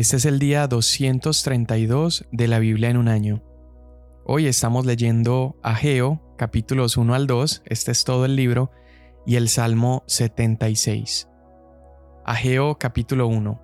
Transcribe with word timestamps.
Este 0.00 0.16
es 0.16 0.24
el 0.24 0.38
día 0.38 0.66
232 0.66 2.24
de 2.32 2.48
la 2.48 2.58
Biblia 2.58 2.88
en 2.88 2.96
un 2.96 3.06
año. 3.06 3.42
Hoy 4.24 4.46
estamos 4.46 4.86
leyendo 4.86 5.58
Ageo, 5.62 6.22
capítulos 6.38 6.96
1 6.96 7.14
al 7.14 7.26
2, 7.26 7.64
este 7.66 7.92
es 7.92 8.04
todo 8.04 8.24
el 8.24 8.34
libro, 8.34 8.70
y 9.26 9.36
el 9.36 9.50
Salmo 9.50 10.02
76. 10.06 11.28
Ageo 12.24 12.78
capítulo 12.78 13.26
1. 13.26 13.60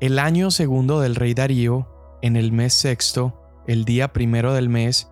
El 0.00 0.18
año 0.18 0.50
segundo 0.50 0.98
del 0.98 1.14
rey 1.14 1.34
Darío, 1.34 2.18
en 2.20 2.34
el 2.34 2.50
mes 2.50 2.74
sexto, 2.74 3.40
el 3.68 3.84
día 3.84 4.12
primero 4.12 4.54
del 4.54 4.68
mes, 4.68 5.08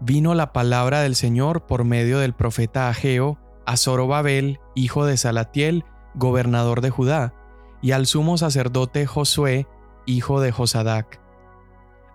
vino 0.00 0.34
la 0.34 0.52
palabra 0.52 1.00
del 1.00 1.14
Señor 1.14 1.64
por 1.64 1.84
medio 1.84 2.18
del 2.18 2.34
profeta 2.34 2.88
Ageo 2.88 3.38
a 3.66 3.76
Zorobabel, 3.76 4.58
hijo 4.74 5.06
de 5.06 5.16
Salatiel, 5.16 5.84
gobernador 6.16 6.80
de 6.80 6.90
Judá, 6.90 7.39
y 7.82 7.92
al 7.92 8.06
sumo 8.06 8.38
sacerdote 8.38 9.06
Josué, 9.06 9.66
hijo 10.06 10.40
de 10.40 10.52
Josadac. 10.52 11.20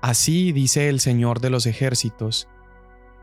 Así 0.02 0.52
dice 0.52 0.90
el 0.90 1.00
Señor 1.00 1.40
de 1.40 1.50
los 1.50 1.66
ejércitos. 1.66 2.48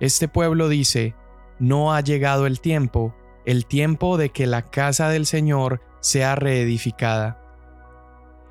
Este 0.01 0.27
pueblo 0.27 0.69
dice, 0.69 1.15
no 1.59 1.95
ha 1.95 2.01
llegado 2.01 2.47
el 2.47 2.61
tiempo, 2.61 3.15
el 3.45 3.67
tiempo 3.67 4.17
de 4.17 4.31
que 4.31 4.47
la 4.47 4.63
casa 4.63 5.09
del 5.09 5.27
Señor 5.27 5.81
sea 6.01 6.35
reedificada. 6.35 7.39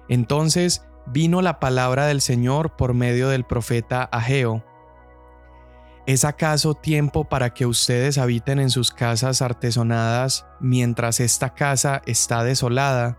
Entonces 0.07 0.85
vino 1.07 1.41
la 1.41 1.59
palabra 1.59 2.05
del 2.05 2.21
Señor 2.21 2.75
por 2.75 2.93
medio 2.93 3.29
del 3.29 3.43
profeta 3.43 4.03
Ageo. 4.03 4.63
¿Es 6.07 6.25
acaso 6.25 6.73
tiempo 6.73 7.25
para 7.25 7.53
que 7.53 7.65
ustedes 7.65 8.17
habiten 8.17 8.59
en 8.59 8.69
sus 8.69 8.91
casas 8.91 9.41
artesonadas 9.41 10.45
mientras 10.59 11.19
esta 11.19 11.53
casa 11.53 12.01
está 12.05 12.43
desolada? 12.43 13.17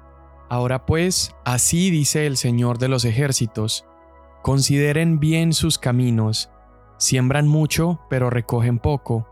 Ahora 0.52 0.84
pues, 0.84 1.34
así 1.46 1.88
dice 1.90 2.26
el 2.26 2.36
Señor 2.36 2.76
de 2.76 2.88
los 2.88 3.06
ejércitos, 3.06 3.86
consideren 4.42 5.18
bien 5.18 5.54
sus 5.54 5.78
caminos, 5.78 6.50
siembran 6.98 7.48
mucho, 7.48 8.02
pero 8.10 8.28
recogen 8.28 8.78
poco, 8.78 9.26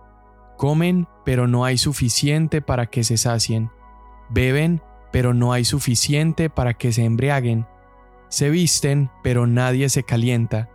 comen, 0.57 1.07
pero 1.27 1.47
no 1.47 1.67
hay 1.67 1.77
suficiente 1.77 2.63
para 2.63 2.87
que 2.87 3.05
se 3.05 3.19
sacien, 3.19 3.71
beben, 4.31 4.81
pero 5.13 5.35
no 5.35 5.53
hay 5.53 5.67
suficiente 5.67 6.49
para 6.49 6.73
que 6.73 6.91
se 6.91 7.05
embriaguen, 7.05 7.67
se 8.31 8.49
visten, 8.49 9.11
pero 9.23 9.47
nadie 9.47 9.91
se 9.91 10.05
calienta, 10.05 10.71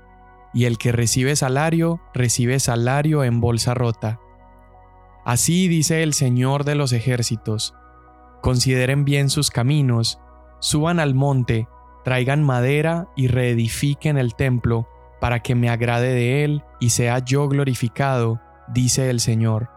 y 0.53 0.65
el 0.65 0.77
que 0.77 0.91
recibe 0.91 1.35
salario, 1.35 2.01
recibe 2.13 2.59
salario 2.59 3.23
en 3.23 3.41
bolsa 3.41 3.73
rota. 3.73 4.19
Así 5.25 5.67
dice 5.67 6.03
el 6.03 6.13
Señor 6.13 6.65
de 6.65 6.75
los 6.75 6.93
ejércitos, 6.93 7.73
consideren 8.43 9.05
bien 9.05 9.31
sus 9.31 9.49
caminos, 9.49 10.19
Suban 10.65 10.99
al 10.99 11.13
monte, 11.13 11.67
traigan 12.03 12.41
madera 12.41 13.07
y 13.15 13.27
reedifiquen 13.27 14.17
el 14.17 14.33
templo, 14.33 14.89
para 15.21 15.41
que 15.41 15.53
me 15.53 15.69
agrade 15.69 16.11
de 16.11 16.43
él 16.43 16.63
y 16.79 16.89
sea 16.89 17.19
yo 17.19 17.47
glorificado, 17.47 18.41
dice 18.69 19.11
el 19.11 19.19
Señor. 19.19 19.69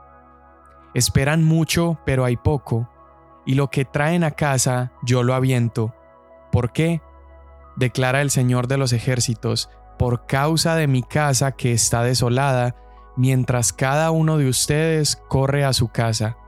Esperan 0.94 1.44
mucho, 1.44 1.98
pero 2.06 2.24
hay 2.24 2.38
poco, 2.38 2.88
y 3.44 3.54
lo 3.54 3.68
que 3.68 3.84
traen 3.84 4.24
a 4.24 4.30
casa 4.30 4.92
yo 5.02 5.22
lo 5.22 5.34
aviento. 5.34 5.94
¿Por 6.50 6.72
qué? 6.72 7.02
declara 7.76 8.22
el 8.22 8.30
Señor 8.30 8.66
de 8.66 8.78
los 8.78 8.94
ejércitos, 8.94 9.68
por 9.98 10.24
causa 10.24 10.74
de 10.74 10.86
mi 10.86 11.02
casa 11.02 11.52
que 11.52 11.74
está 11.74 12.02
desolada, 12.02 12.76
mientras 13.14 13.74
cada 13.74 14.10
uno 14.10 14.38
de 14.38 14.48
ustedes 14.48 15.22
corre 15.28 15.66
a 15.66 15.74
su 15.74 15.88
casa. 15.88 16.38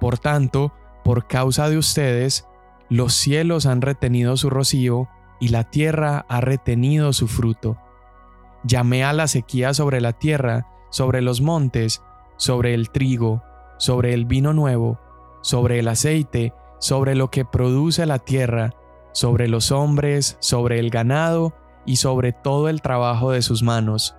Por 0.00 0.18
tanto, 0.18 0.72
por 1.04 1.26
causa 1.26 1.68
de 1.68 1.76
ustedes, 1.76 2.47
los 2.88 3.14
cielos 3.14 3.66
han 3.66 3.82
retenido 3.82 4.36
su 4.36 4.50
rocío 4.50 5.08
y 5.40 5.48
la 5.48 5.64
tierra 5.64 6.24
ha 6.28 6.40
retenido 6.40 7.12
su 7.12 7.28
fruto. 7.28 7.76
Llamé 8.64 9.04
a 9.04 9.12
la 9.12 9.28
sequía 9.28 9.74
sobre 9.74 10.00
la 10.00 10.12
tierra, 10.14 10.66
sobre 10.90 11.20
los 11.20 11.40
montes, 11.40 12.02
sobre 12.36 12.74
el 12.74 12.90
trigo, 12.90 13.42
sobre 13.78 14.14
el 14.14 14.24
vino 14.24 14.52
nuevo, 14.52 14.98
sobre 15.42 15.78
el 15.78 15.88
aceite, 15.88 16.54
sobre 16.80 17.14
lo 17.14 17.30
que 17.30 17.44
produce 17.44 18.06
la 18.06 18.18
tierra, 18.18 18.74
sobre 19.12 19.48
los 19.48 19.70
hombres, 19.70 20.36
sobre 20.40 20.78
el 20.78 20.90
ganado 20.90 21.54
y 21.84 21.96
sobre 21.96 22.32
todo 22.32 22.68
el 22.68 22.82
trabajo 22.82 23.32
de 23.32 23.42
sus 23.42 23.62
manos. 23.62 24.14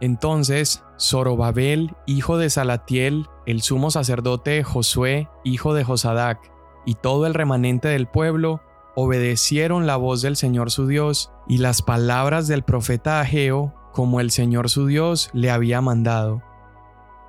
Entonces 0.00 0.82
Zorobabel, 0.98 1.94
hijo 2.06 2.38
de 2.38 2.50
Salatiel, 2.50 3.26
el 3.46 3.62
sumo 3.62 3.90
sacerdote 3.90 4.62
Josué, 4.62 5.28
hijo 5.44 5.74
de 5.74 5.84
Josadac, 5.84 6.40
y 6.84 6.94
todo 6.94 7.26
el 7.26 7.34
remanente 7.34 7.88
del 7.88 8.06
pueblo 8.06 8.60
obedecieron 8.94 9.86
la 9.86 9.96
voz 9.96 10.22
del 10.22 10.36
Señor 10.36 10.70
su 10.70 10.86
Dios 10.86 11.32
y 11.46 11.58
las 11.58 11.82
palabras 11.82 12.48
del 12.48 12.62
profeta 12.62 13.20
Ageo, 13.20 13.74
como 13.92 14.20
el 14.20 14.30
Señor 14.30 14.68
su 14.68 14.86
Dios 14.86 15.30
le 15.32 15.50
había 15.50 15.80
mandado. 15.80 16.42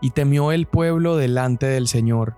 Y 0.02 0.12
temió 0.12 0.52
el 0.52 0.68
pueblo 0.68 1.16
delante 1.16 1.66
del 1.68 1.88
Señor. 1.88 2.36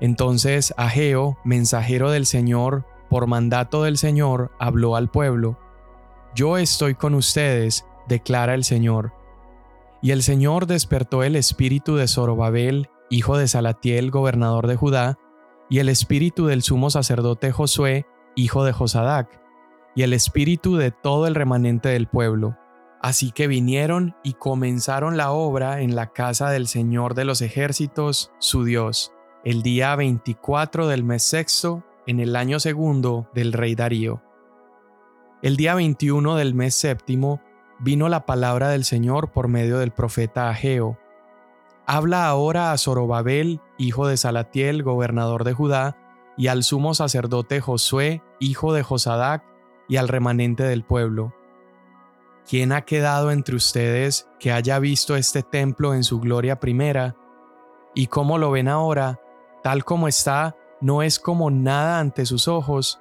Entonces 0.00 0.74
Ageo, 0.76 1.38
mensajero 1.44 2.10
del 2.10 2.26
Señor, 2.26 2.84
por 3.08 3.26
mandato 3.26 3.84
del 3.84 3.98
Señor, 3.98 4.50
habló 4.58 4.96
al 4.96 5.08
pueblo. 5.08 5.58
Yo 6.34 6.56
estoy 6.58 6.94
con 6.94 7.14
ustedes, 7.14 7.86
declara 8.08 8.54
el 8.54 8.64
Señor. 8.64 9.12
Y 10.00 10.10
el 10.10 10.22
Señor 10.22 10.66
despertó 10.66 11.22
el 11.22 11.36
espíritu 11.36 11.94
de 11.94 12.08
Zorobabel, 12.08 12.88
hijo 13.10 13.36
de 13.36 13.46
Salatiel, 13.46 14.10
gobernador 14.10 14.66
de 14.66 14.74
Judá, 14.74 15.18
y 15.72 15.78
el 15.78 15.88
espíritu 15.88 16.44
del 16.44 16.60
sumo 16.60 16.90
sacerdote 16.90 17.50
Josué, 17.50 18.04
hijo 18.34 18.62
de 18.62 18.74
Josadac, 18.74 19.40
y 19.94 20.02
el 20.02 20.12
espíritu 20.12 20.76
de 20.76 20.90
todo 20.90 21.26
el 21.26 21.34
remanente 21.34 21.88
del 21.88 22.08
pueblo. 22.08 22.58
Así 23.00 23.32
que 23.32 23.46
vinieron 23.46 24.14
y 24.22 24.34
comenzaron 24.34 25.16
la 25.16 25.30
obra 25.30 25.80
en 25.80 25.96
la 25.96 26.12
casa 26.12 26.50
del 26.50 26.66
Señor 26.66 27.14
de 27.14 27.24
los 27.24 27.40
ejércitos, 27.40 28.32
su 28.38 28.64
Dios, 28.64 29.14
el 29.46 29.62
día 29.62 29.96
24 29.96 30.88
del 30.88 31.04
mes 31.04 31.22
sexto, 31.22 31.82
en 32.06 32.20
el 32.20 32.36
año 32.36 32.60
segundo 32.60 33.30
del 33.32 33.54
rey 33.54 33.74
Darío. 33.74 34.22
El 35.40 35.56
día 35.56 35.74
21 35.74 36.36
del 36.36 36.54
mes 36.54 36.74
séptimo 36.74 37.40
vino 37.80 38.10
la 38.10 38.26
palabra 38.26 38.68
del 38.68 38.84
Señor 38.84 39.32
por 39.32 39.48
medio 39.48 39.78
del 39.78 39.92
profeta 39.92 40.50
Ageo, 40.50 40.98
Habla 41.86 42.28
ahora 42.28 42.72
a 42.72 42.78
Zorobabel, 42.78 43.60
hijo 43.76 44.06
de 44.06 44.16
Salatiel, 44.16 44.82
gobernador 44.82 45.42
de 45.44 45.52
Judá, 45.52 45.96
y 46.36 46.46
al 46.46 46.62
sumo 46.62 46.94
sacerdote 46.94 47.60
Josué, 47.60 48.22
hijo 48.38 48.72
de 48.72 48.82
Josadac, 48.82 49.44
y 49.88 49.96
al 49.96 50.08
remanente 50.08 50.62
del 50.62 50.84
pueblo. 50.84 51.34
¿Quién 52.48 52.72
ha 52.72 52.82
quedado 52.82 53.30
entre 53.30 53.56
ustedes 53.56 54.28
que 54.38 54.52
haya 54.52 54.78
visto 54.78 55.16
este 55.16 55.42
templo 55.42 55.94
en 55.94 56.04
su 56.04 56.20
gloria 56.20 56.60
primera? 56.60 57.16
¿Y 57.94 58.06
cómo 58.06 58.38
lo 58.38 58.50
ven 58.50 58.68
ahora? 58.68 59.20
Tal 59.62 59.84
como 59.84 60.08
está, 60.08 60.56
no 60.80 61.02
es 61.02 61.18
como 61.18 61.50
nada 61.50 61.98
ante 61.98 62.26
sus 62.26 62.48
ojos. 62.48 63.00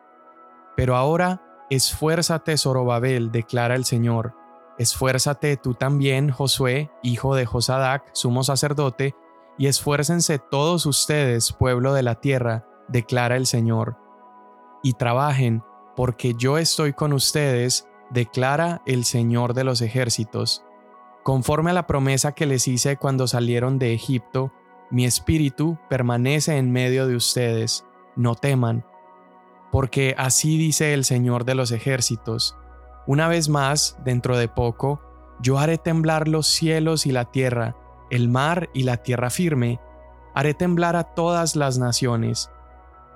Pero 0.75 0.95
ahora, 0.95 1.41
esfuérzate, 1.69 2.57
Zorobabel, 2.57 3.31
declara 3.31 3.75
el 3.75 3.85
Señor 3.85 4.40
Esfuérzate 4.77 5.57
tú 5.57 5.73
también, 5.73 6.31
Josué, 6.31 6.89
hijo 7.03 7.35
de 7.35 7.45
Josadac, 7.45 8.09
sumo 8.13 8.43
sacerdote, 8.43 9.15
y 9.57 9.67
esfuércense 9.67 10.39
todos 10.39 10.85
ustedes, 10.85 11.53
pueblo 11.53 11.93
de 11.93 12.03
la 12.03 12.15
tierra, 12.15 12.65
declara 12.87 13.35
el 13.35 13.45
Señor. 13.45 13.97
Y 14.81 14.93
trabajen, 14.93 15.63
porque 15.95 16.33
yo 16.35 16.57
estoy 16.57 16.93
con 16.93 17.13
ustedes, 17.13 17.87
declara 18.09 18.81
el 18.85 19.05
Señor 19.05 19.53
de 19.53 19.63
los 19.63 19.81
ejércitos. 19.81 20.63
Conforme 21.23 21.69
a 21.71 21.73
la 21.73 21.85
promesa 21.85 22.31
que 22.31 22.47
les 22.47 22.67
hice 22.67 22.97
cuando 22.97 23.27
salieron 23.27 23.77
de 23.77 23.93
Egipto, 23.93 24.51
mi 24.89 25.05
espíritu 25.05 25.77
permanece 25.89 26.57
en 26.57 26.71
medio 26.71 27.07
de 27.07 27.15
ustedes, 27.15 27.85
no 28.15 28.35
teman. 28.35 28.85
Porque 29.71 30.15
así 30.17 30.57
dice 30.57 30.93
el 30.93 31.05
Señor 31.05 31.45
de 31.45 31.55
los 31.55 31.71
ejércitos, 31.71 32.57
una 33.07 33.27
vez 33.27 33.49
más, 33.49 33.97
dentro 34.03 34.37
de 34.37 34.47
poco, 34.47 35.01
yo 35.41 35.57
haré 35.57 35.77
temblar 35.77 36.27
los 36.27 36.47
cielos 36.47 37.05
y 37.05 37.11
la 37.11 37.25
tierra, 37.25 37.75
el 38.09 38.29
mar 38.29 38.69
y 38.73 38.83
la 38.83 38.97
tierra 38.97 39.29
firme, 39.29 39.79
haré 40.35 40.53
temblar 40.53 40.95
a 40.95 41.03
todas 41.03 41.55
las 41.55 41.77
naciones. 41.77 42.51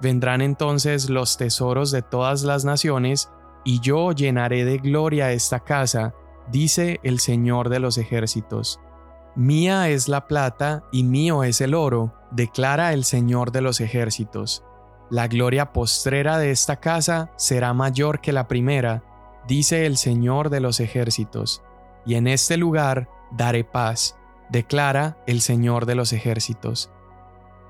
Vendrán 0.02 0.42
entonces 0.42 1.10
los 1.10 1.38
tesoros 1.38 1.92
de 1.92 2.02
todas 2.02 2.44
las 2.44 2.66
naciones, 2.66 3.30
y 3.64 3.80
yo 3.80 4.12
llenaré 4.12 4.66
de 4.66 4.78
gloria 4.78 5.32
esta 5.32 5.60
casa, 5.60 6.14
dice 6.52 7.00
el 7.04 7.20
Señor 7.20 7.70
de 7.70 7.80
los 7.80 7.98
ejércitos. 7.98 8.80
Mía 9.36 9.90
es 9.90 10.08
la 10.08 10.28
plata 10.28 10.84
y 10.92 11.04
mío 11.04 11.44
es 11.44 11.62
el 11.62 11.74
oro, 11.74 12.14
declara 12.32 12.94
el 12.94 13.04
Señor 13.04 13.52
de 13.52 13.62
los 13.62 13.82
ejércitos. 13.82 14.64
La 15.10 15.28
gloria 15.28 15.74
postrera 15.74 16.38
de 16.38 16.52
esta 16.52 16.78
casa 16.78 17.32
será 17.36 17.74
mayor 17.74 18.22
que 18.22 18.32
la 18.32 18.48
primera, 18.48 19.04
dice 19.48 19.86
el 19.86 19.98
Señor 19.98 20.50
de 20.50 20.60
los 20.60 20.80
ejércitos, 20.80 21.64
y 22.06 22.16
en 22.16 22.28
este 22.28 22.58
lugar 22.58 23.10
daré 23.32 23.64
paz, 23.64 24.18
declara 24.50 25.18
el 25.28 25.42
Señor 25.42 25.86
de 25.86 25.96
los 25.96 26.14
ejércitos. 26.14 26.92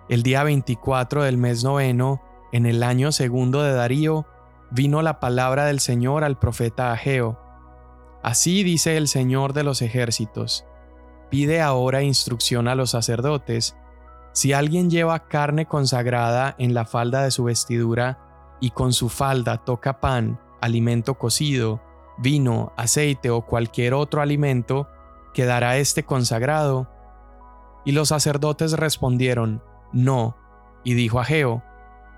El 0.10 0.24
día 0.24 0.44
24 0.44 1.24
del 1.24 1.38
mes 1.38 1.64
noveno, 1.64 2.22
en 2.52 2.66
el 2.66 2.84
año 2.84 3.12
segundo 3.12 3.64
de 3.64 3.74
Darío, 3.74 4.26
vino 4.72 5.02
la 5.02 5.20
palabra 5.20 5.66
del 5.66 5.80
Señor 5.80 6.24
al 6.24 6.38
profeta 6.38 6.92
Ageo. 6.92 7.40
Así 8.24 8.64
dice 8.64 8.98
el 8.98 9.08
Señor 9.08 9.54
de 9.54 9.64
los 9.64 9.82
ejércitos. 9.82 10.66
Pide 11.30 11.62
ahora 11.62 12.04
instrucción 12.04 12.68
a 12.68 12.76
los 12.76 12.92
sacerdotes. 12.92 13.76
Si 14.34 14.54
alguien 14.54 14.90
lleva 14.90 15.28
carne 15.28 15.66
consagrada 15.66 16.56
en 16.58 16.74
la 16.74 16.86
falda 16.86 17.24
de 17.24 17.32
su 17.32 17.46
vestidura, 17.46 18.20
y 18.60 18.72
con 18.72 18.94
su 18.94 19.10
falda 19.10 19.58
toca 19.58 20.00
pan, 20.00 20.40
alimento 20.66 21.16
cocido, 21.16 21.82
vino, 22.18 22.74
aceite 22.78 23.30
o 23.30 23.46
cualquier 23.46 23.94
otro 23.94 24.22
alimento, 24.22 24.90
¿quedará 25.34 25.78
éste 25.78 26.04
consagrado? 26.04 26.90
Y 27.86 27.92
los 27.92 28.10
sacerdotes 28.10 28.74
respondieron, 28.74 29.64
No. 29.94 30.38
Y 30.84 30.94
dijo 30.94 31.20
Ageo, 31.20 31.64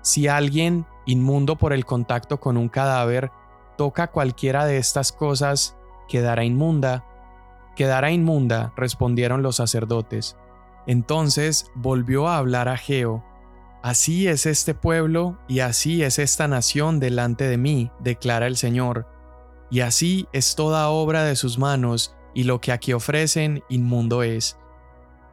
Si 0.02 0.28
alguien, 0.28 0.86
inmundo 1.06 1.56
por 1.56 1.72
el 1.72 1.84
contacto 1.84 2.40
con 2.40 2.56
un 2.56 2.68
cadáver, 2.68 3.30
toca 3.76 4.08
cualquiera 4.08 4.66
de 4.66 4.78
estas 4.78 5.12
cosas, 5.12 5.76
¿quedará 6.08 6.44
inmunda? 6.44 7.04
Quedará 7.76 8.10
inmunda, 8.10 8.72
respondieron 8.76 9.42
los 9.42 9.56
sacerdotes. 9.56 10.36
Entonces 10.86 11.70
volvió 11.74 12.28
a 12.28 12.38
hablar 12.38 12.68
Ageo, 12.68 13.22
Así 13.82 14.26
es 14.26 14.44
este 14.46 14.74
pueblo 14.74 15.38
y 15.48 15.60
así 15.60 16.02
es 16.02 16.18
esta 16.18 16.48
nación 16.48 16.98
delante 16.98 17.48
de 17.48 17.58
mí, 17.58 17.90
declara 18.00 18.46
el 18.46 18.56
Señor. 18.56 19.06
Y 19.70 19.80
así 19.80 20.26
es 20.32 20.56
toda 20.56 20.88
obra 20.88 21.24
de 21.24 21.36
sus 21.36 21.58
manos, 21.58 22.16
y 22.34 22.44
lo 22.44 22.60
que 22.60 22.72
aquí 22.72 22.92
ofrecen 22.92 23.62
inmundo 23.68 24.22
es. 24.22 24.58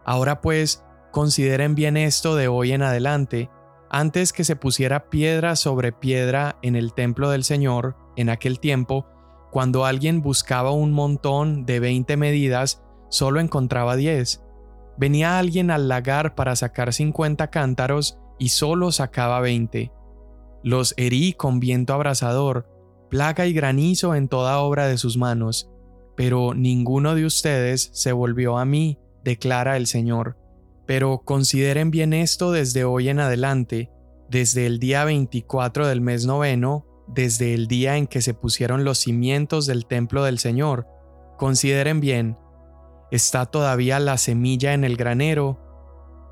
Ahora 0.06 0.42
pues, 0.42 0.84
consideren 1.12 1.76
bien 1.76 1.98
esto 1.98 2.36
de 2.36 2.48
hoy 2.48 2.72
en 2.74 2.84
adelante, 2.84 3.50
antes 3.90 4.34
que 4.34 4.44
se 4.44 4.56
pusiera 4.56 5.10
piedra 5.10 5.56
sobre 5.56 5.92
piedra 5.92 6.58
en 6.62 6.76
el 6.76 6.94
templo 6.94 7.30
del 7.30 7.44
Señor, 7.44 7.96
en 8.16 8.30
aquel 8.30 8.60
tiempo, 8.60 9.08
cuando 9.52 9.86
alguien 9.86 10.22
buscaba 10.22 10.72
un 10.72 10.92
montón 10.92 11.66
de 11.66 11.80
veinte 11.80 12.18
medidas, 12.18 12.84
solo 13.10 13.40
encontraba 13.40 13.96
diez. 13.96 14.44
Venía 14.98 15.40
alguien 15.40 15.72
al 15.72 15.88
lagar 15.88 16.36
para 16.36 16.56
sacar 16.56 16.94
cincuenta 16.94 17.50
cántaros, 17.50 18.20
y 18.38 18.50
solo 18.50 18.92
sacaba 18.92 19.40
veinte. 19.40 19.92
Los 20.64 20.94
herí 20.98 21.34
con 21.34 21.60
viento 21.60 21.94
abrasador, 21.94 22.68
plaga 23.10 23.46
y 23.46 23.54
granizo 23.54 24.16
en 24.16 24.28
toda 24.28 24.60
obra 24.60 24.88
de 24.88 24.98
sus 24.98 25.18
manos, 25.18 25.70
pero 26.16 26.54
ninguno 26.54 27.16
de 27.16 27.26
ustedes 27.26 27.90
se 27.94 28.12
volvió 28.12 28.58
a 28.58 28.66
mí, 28.66 29.00
declara 29.24 29.78
el 29.78 29.88
Señor. 29.88 30.38
Pero 30.86 31.22
consideren 31.26 31.92
bien 31.92 32.14
esto 32.14 32.52
desde 32.52 32.84
hoy 32.84 33.10
en 33.10 33.20
adelante, 33.20 33.92
desde 34.30 34.66
el 34.66 34.80
día 34.80 35.04
24 35.06 35.88
del 35.88 36.02
mes 36.02 36.26
noveno, 36.26 36.86
desde 37.08 37.54
el 37.54 37.68
día 37.68 37.98
en 37.98 38.08
que 38.08 38.22
se 38.22 38.34
pusieron 38.34 38.84
los 38.84 39.00
cimientos 39.00 39.66
del 39.66 39.86
templo 39.86 40.24
del 40.24 40.40
Señor. 40.40 40.88
Consideren 41.38 42.00
bien, 42.00 42.38
está 43.12 43.46
todavía 43.46 44.00
la 44.00 44.18
semilla 44.18 44.74
en 44.74 44.84
el 44.84 44.96
granero, 44.98 45.60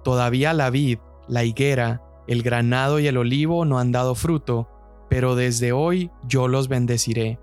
todavía 0.04 0.54
la 0.54 0.70
vid, 0.70 1.00
la 1.28 1.44
higuera, 1.44 2.02
el 2.28 2.42
granado 2.42 3.00
y 3.00 3.08
el 3.08 3.18
olivo 3.18 3.66
no 3.66 3.80
han 3.80 3.92
dado 3.92 4.16
fruto, 4.16 4.70
pero 5.10 5.36
desde 5.36 5.72
hoy 5.72 6.12
yo 6.28 6.48
los 6.48 6.68
bendeciré. 6.68 7.40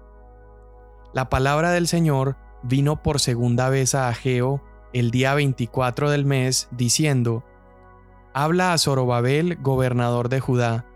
La 1.12 1.28
palabra 1.28 1.70
del 1.70 1.86
Señor 1.86 2.36
vino 2.62 3.02
por 3.02 3.20
segunda 3.20 3.68
vez 3.68 3.94
a 3.94 4.08
Ageo 4.08 4.62
el 4.92 5.10
día 5.10 5.34
24 5.34 6.10
del 6.10 6.24
mes, 6.24 6.68
diciendo, 6.72 7.44
Habla 8.32 8.72
a 8.72 8.78
Zorobabel, 8.78 9.56
gobernador 9.56 10.28
de 10.28 10.40
Judá. 10.40 10.86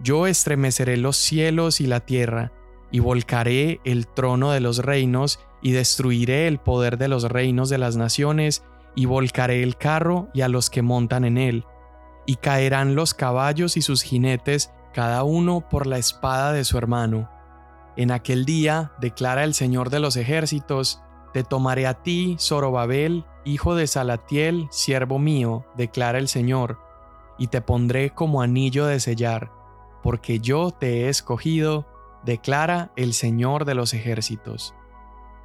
Yo 0.00 0.26
estremeceré 0.26 0.96
los 0.96 1.16
cielos 1.16 1.80
y 1.80 1.86
la 1.86 2.00
tierra, 2.00 2.52
y 2.90 3.00
volcaré 3.00 3.80
el 3.84 4.06
trono 4.06 4.50
de 4.50 4.60
los 4.60 4.78
reinos, 4.78 5.40
y 5.62 5.72
destruiré 5.72 6.48
el 6.48 6.58
poder 6.58 6.98
de 6.98 7.08
los 7.08 7.24
reinos 7.24 7.70
de 7.70 7.78
las 7.78 7.96
naciones, 7.96 8.64
y 8.94 9.06
volcaré 9.06 9.62
el 9.62 9.76
carro 9.76 10.28
y 10.34 10.42
a 10.42 10.48
los 10.48 10.70
que 10.70 10.82
montan 10.82 11.24
en 11.24 11.38
él 11.38 11.64
y 12.26 12.36
caerán 12.36 12.94
los 12.94 13.14
caballos 13.14 13.76
y 13.76 13.82
sus 13.82 14.02
jinetes, 14.02 14.72
cada 14.92 15.24
uno 15.24 15.68
por 15.68 15.86
la 15.86 15.98
espada 15.98 16.52
de 16.52 16.64
su 16.64 16.78
hermano. 16.78 17.28
En 17.96 18.10
aquel 18.10 18.44
día, 18.44 18.92
declara 19.00 19.44
el 19.44 19.54
Señor 19.54 19.90
de 19.90 20.00
los 20.00 20.16
ejércitos, 20.16 21.02
te 21.32 21.44
tomaré 21.44 21.86
a 21.86 21.94
ti, 21.94 22.36
Zorobabel, 22.38 23.24
hijo 23.44 23.74
de 23.74 23.86
Salatiel, 23.86 24.68
siervo 24.70 25.18
mío, 25.18 25.66
declara 25.76 26.18
el 26.18 26.28
Señor, 26.28 26.78
y 27.38 27.48
te 27.48 27.60
pondré 27.60 28.10
como 28.10 28.42
anillo 28.42 28.86
de 28.86 29.00
sellar, 29.00 29.50
porque 30.02 30.38
yo 30.38 30.70
te 30.70 31.02
he 31.02 31.08
escogido, 31.08 31.86
declara 32.24 32.92
el 32.96 33.14
Señor 33.14 33.64
de 33.64 33.74
los 33.74 33.94
ejércitos. 33.94 34.74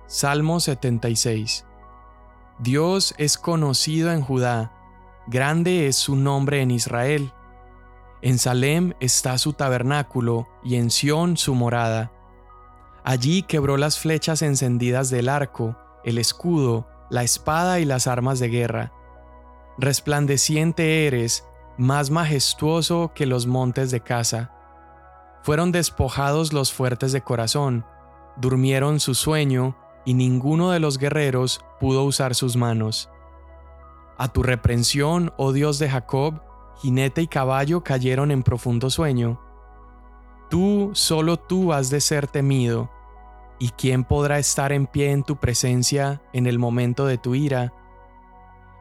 Salmo 0.05 0.59
76 0.59 1.65
Dios 2.59 3.13
es 3.17 3.37
conocido 3.37 4.11
en 4.11 4.21
Judá, 4.21 4.73
Grande 5.31 5.85
es 5.85 5.95
su 5.95 6.15
nombre 6.15 6.59
en 6.63 6.71
Israel. 6.71 7.31
En 8.23 8.39
Salem 8.39 8.93
está 8.99 9.37
su 9.37 9.53
tabernáculo 9.53 10.47
y 10.63 10.73
en 10.73 10.89
Sión 10.89 11.37
su 11.37 11.53
morada. 11.53 12.11
Allí 13.03 13.43
quebró 13.43 13.77
las 13.77 13.99
flechas 13.99 14.41
encendidas 14.41 15.11
del 15.11 15.29
arco, 15.29 15.77
el 16.03 16.17
escudo, 16.17 16.87
la 17.11 17.21
espada 17.21 17.79
y 17.79 17.85
las 17.85 18.07
armas 18.07 18.39
de 18.39 18.49
guerra. 18.49 18.91
Resplandeciente 19.77 21.05
eres, 21.05 21.45
más 21.77 22.09
majestuoso 22.09 23.11
que 23.13 23.27
los 23.27 23.45
montes 23.45 23.91
de 23.91 24.01
casa. 24.01 24.51
Fueron 25.43 25.71
despojados 25.71 26.53
los 26.53 26.73
fuertes 26.73 27.11
de 27.11 27.21
corazón, 27.21 27.85
durmieron 28.37 28.99
su 28.99 29.13
sueño, 29.13 29.77
y 30.05 30.15
ninguno 30.15 30.71
de 30.71 30.79
los 30.79 30.97
guerreros 30.97 31.63
pudo 31.79 32.03
usar 32.03 32.33
sus 32.33 32.55
manos. 32.55 33.11
A 34.19 34.27
tu 34.27 34.43
reprensión, 34.43 35.31
oh 35.37 35.53
Dios 35.53 35.79
de 35.79 35.89
Jacob, 35.89 36.41
jinete 36.81 37.21
y 37.21 37.27
caballo 37.27 37.85
cayeron 37.85 38.31
en 38.31 38.43
profundo 38.43 38.89
sueño. 38.89 39.39
Tú, 40.49 40.91
solo 40.93 41.37
tú 41.37 41.71
has 41.71 41.89
de 41.89 42.01
ser 42.01 42.27
temido, 42.27 42.91
¿y 43.59 43.69
quién 43.69 44.03
podrá 44.03 44.37
estar 44.37 44.73
en 44.73 44.87
pie 44.87 45.11
en 45.11 45.23
tu 45.23 45.37
presencia 45.37 46.21
en 46.33 46.47
el 46.47 46.59
momento 46.59 47.05
de 47.05 47.17
tu 47.17 47.33
ira? 47.33 47.73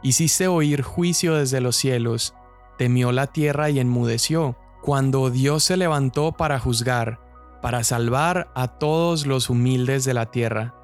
Hiciste 0.03 0.49
oír 0.49 0.83
juicio 0.83 1.37
desde 1.37 1.61
los 1.61 1.77
cielos, 1.77 2.35
temió 2.77 3.13
la 3.13 3.29
tierra 3.29 3.71
y 3.71 3.79
enmudeció, 3.79 4.57
cuando 4.83 5.31
Dios 5.31 5.63
se 5.63 5.77
levantó 5.77 6.33
para 6.33 6.59
juzgar, 6.59 7.21
para 7.63 7.85
salvar 7.85 8.51
a 8.57 8.67
todos 8.79 9.25
los 9.25 9.51
humildes 9.51 10.05
de 10.05 10.15
la 10.15 10.33
tierra. 10.33 10.75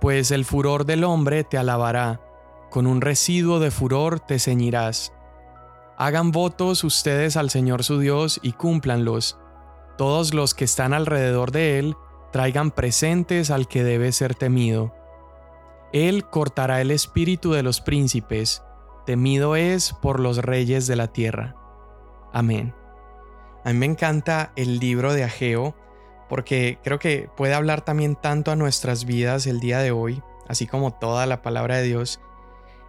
Pues 0.00 0.30
el 0.30 0.46
furor 0.46 0.86
del 0.86 1.04
hombre 1.04 1.44
te 1.44 1.58
alabará, 1.58 2.20
con 2.72 2.86
un 2.86 3.02
residuo 3.02 3.60
de 3.60 3.70
furor 3.70 4.18
te 4.18 4.38
ceñirás. 4.38 5.12
Hagan 5.98 6.32
votos 6.32 6.84
ustedes 6.84 7.36
al 7.36 7.50
Señor 7.50 7.84
su 7.84 7.98
Dios 7.98 8.40
y 8.42 8.52
cúmplanlos. 8.52 9.38
Todos 9.98 10.32
los 10.32 10.54
que 10.54 10.64
están 10.64 10.94
alrededor 10.94 11.52
de 11.52 11.78
Él 11.78 11.96
traigan 12.32 12.70
presentes 12.70 13.50
al 13.50 13.68
que 13.68 13.84
debe 13.84 14.10
ser 14.10 14.34
temido. 14.34 14.94
Él 15.92 16.24
cortará 16.24 16.80
el 16.80 16.90
espíritu 16.90 17.52
de 17.52 17.62
los 17.62 17.82
príncipes, 17.82 18.62
temido 19.04 19.54
es 19.54 19.92
por 20.00 20.18
los 20.18 20.38
reyes 20.38 20.86
de 20.86 20.96
la 20.96 21.08
tierra. 21.08 21.54
Amén. 22.32 22.74
A 23.66 23.72
mí 23.74 23.78
me 23.78 23.86
encanta 23.86 24.54
el 24.56 24.78
libro 24.78 25.12
de 25.12 25.24
Ageo 25.24 25.76
porque 26.30 26.78
creo 26.82 26.98
que 26.98 27.28
puede 27.36 27.52
hablar 27.52 27.82
también 27.82 28.16
tanto 28.16 28.50
a 28.50 28.56
nuestras 28.56 29.04
vidas 29.04 29.46
el 29.46 29.60
día 29.60 29.80
de 29.80 29.90
hoy, 29.90 30.22
así 30.48 30.66
como 30.66 30.94
toda 30.94 31.26
la 31.26 31.42
palabra 31.42 31.76
de 31.76 31.82
Dios, 31.82 32.18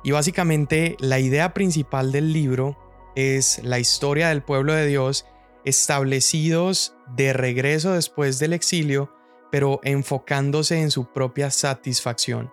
y 0.03 0.11
básicamente 0.11 0.97
la 0.99 1.19
idea 1.19 1.53
principal 1.53 2.11
del 2.11 2.33
libro 2.33 2.77
es 3.15 3.61
la 3.63 3.79
historia 3.79 4.29
del 4.29 4.43
pueblo 4.43 4.73
de 4.73 4.85
Dios 4.85 5.25
establecidos 5.63 6.95
de 7.15 7.31
regreso 7.31 7.93
después 7.93 8.37
del 8.37 8.53
exilio, 8.53 9.13
pero 9.49 9.79
enfocándose 9.83 10.81
en 10.81 10.91
su 10.91 11.11
propia 11.13 11.51
satisfacción. 11.51 12.51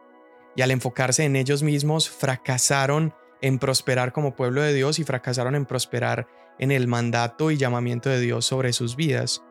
Y 0.54 0.62
al 0.62 0.70
enfocarse 0.70 1.24
en 1.24 1.34
ellos 1.34 1.62
mismos, 1.62 2.08
fracasaron 2.08 3.14
en 3.40 3.58
prosperar 3.58 4.12
como 4.12 4.36
pueblo 4.36 4.62
de 4.62 4.74
Dios 4.74 4.98
y 4.98 5.04
fracasaron 5.04 5.54
en 5.54 5.66
prosperar 5.66 6.28
en 6.58 6.70
el 6.70 6.86
mandato 6.86 7.50
y 7.50 7.56
llamamiento 7.56 8.10
de 8.10 8.20
Dios 8.20 8.44
sobre 8.44 8.72
sus 8.72 8.94
vidas. 8.94 9.42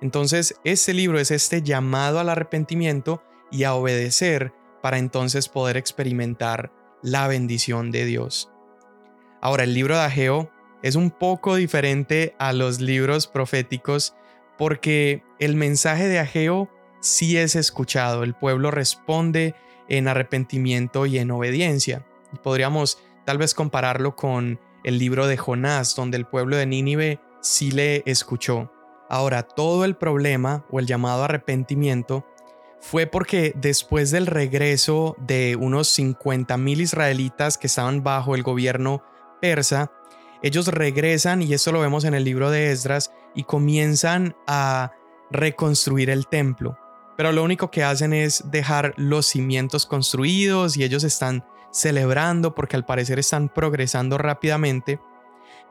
Entonces, 0.00 0.54
este 0.64 0.94
libro 0.94 1.18
es 1.18 1.30
este 1.30 1.62
llamado 1.62 2.18
al 2.18 2.28
arrepentimiento 2.28 3.22
y 3.50 3.64
a 3.64 3.74
obedecer 3.74 4.52
para 4.80 4.98
entonces 4.98 5.48
poder 5.48 5.76
experimentar 5.76 6.72
la 7.02 7.28
bendición 7.28 7.90
de 7.90 8.04
Dios. 8.04 8.50
Ahora, 9.40 9.64
el 9.64 9.74
libro 9.74 9.96
de 9.96 10.02
Ageo 10.02 10.50
es 10.82 10.94
un 10.94 11.10
poco 11.10 11.56
diferente 11.56 12.34
a 12.38 12.52
los 12.52 12.80
libros 12.80 13.26
proféticos 13.26 14.14
porque 14.58 15.22
el 15.38 15.56
mensaje 15.56 16.08
de 16.08 16.18
Ageo 16.18 16.70
sí 17.00 17.36
es 17.36 17.56
escuchado, 17.56 18.22
el 18.22 18.34
pueblo 18.34 18.70
responde 18.70 19.54
en 19.88 20.08
arrepentimiento 20.08 21.06
y 21.06 21.18
en 21.18 21.30
obediencia. 21.30 22.06
Podríamos 22.42 22.98
tal 23.24 23.38
vez 23.38 23.54
compararlo 23.54 24.16
con 24.16 24.60
el 24.84 24.98
libro 24.98 25.26
de 25.26 25.36
Jonás, 25.36 25.94
donde 25.94 26.16
el 26.16 26.26
pueblo 26.26 26.56
de 26.56 26.66
Nínive 26.66 27.20
sí 27.40 27.70
le 27.70 28.02
escuchó. 28.06 28.72
Ahora, 29.08 29.42
todo 29.42 29.84
el 29.84 29.96
problema 29.96 30.64
o 30.70 30.80
el 30.80 30.86
llamado 30.86 31.24
arrepentimiento 31.24 32.26
fue 32.82 33.06
porque 33.06 33.52
después 33.54 34.10
del 34.10 34.26
regreso 34.26 35.14
de 35.20 35.56
unos 35.56 35.96
50.000 35.96 36.80
israelitas 36.80 37.56
que 37.56 37.68
estaban 37.68 38.02
bajo 38.02 38.34
el 38.34 38.42
gobierno 38.42 39.04
persa, 39.40 39.92
ellos 40.42 40.66
regresan, 40.66 41.42
y 41.42 41.54
esto 41.54 41.70
lo 41.70 41.80
vemos 41.80 42.02
en 42.02 42.14
el 42.14 42.24
libro 42.24 42.50
de 42.50 42.72
Esdras, 42.72 43.12
y 43.36 43.44
comienzan 43.44 44.34
a 44.48 44.90
reconstruir 45.30 46.10
el 46.10 46.26
templo. 46.26 46.76
Pero 47.16 47.30
lo 47.30 47.44
único 47.44 47.70
que 47.70 47.84
hacen 47.84 48.12
es 48.12 48.50
dejar 48.50 48.94
los 48.96 49.26
cimientos 49.26 49.86
construidos 49.86 50.76
y 50.76 50.82
ellos 50.82 51.04
están 51.04 51.44
celebrando 51.70 52.52
porque 52.52 52.74
al 52.74 52.84
parecer 52.84 53.20
están 53.20 53.48
progresando 53.48 54.18
rápidamente. 54.18 54.98